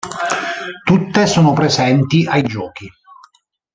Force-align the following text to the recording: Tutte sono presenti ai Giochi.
Tutte 0.83 1.27
sono 1.27 1.53
presenti 1.53 2.25
ai 2.25 2.41
Giochi. 2.41 2.91